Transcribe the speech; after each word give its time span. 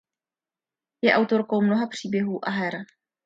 Je 1.03 1.11
autorkou 1.13 1.61
mnoha 1.61 1.87
příběhů 1.87 2.47
a 2.47 2.49
her. 2.51 2.73